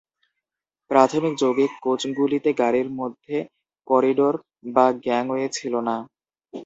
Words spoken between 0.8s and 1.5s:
প্রাথমিক